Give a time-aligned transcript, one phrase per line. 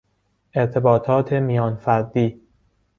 [0.53, 2.41] ارتباطات میان فردی